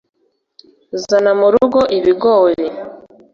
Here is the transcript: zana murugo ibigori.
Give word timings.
zana 1.03 1.31
murugo 1.39 1.79
ibigori. 1.97 2.67